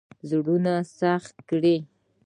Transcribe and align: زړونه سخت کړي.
زړونه 0.29 0.73
سخت 0.99 1.35
کړي. 1.49 1.77